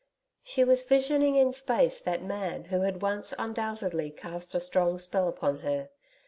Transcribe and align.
She 0.41 0.63
was 0.63 0.81
visioning 0.81 1.35
in 1.35 1.53
space 1.53 1.99
that 1.99 2.23
man 2.23 2.63
who 2.63 2.81
had 2.81 3.03
once 3.03 3.35
undoubtedly 3.37 4.09
cast 4.09 4.55
a 4.55 4.59
strong 4.59 4.97
spell 4.97 5.27
upon 5.27 5.59
her. 5.59 5.89